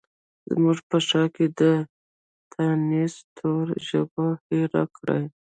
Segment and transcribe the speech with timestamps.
[0.51, 1.61] زموږ په ښارکې د
[2.53, 5.23] تانیث توري ژبو هیر کړي